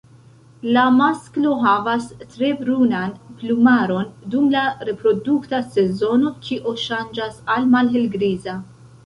La 0.75 0.83
masklo 0.93 1.51
havas 1.65 2.07
tre 2.31 2.49
brunan 2.61 3.13
plumaron 3.43 4.09
dum 4.37 4.49
la 4.57 4.65
reprodukta 4.91 5.61
sezono, 5.77 6.33
kio 6.49 6.75
ŝanĝas 6.87 7.39
al 7.59 7.71
malhelgriza. 7.77 8.59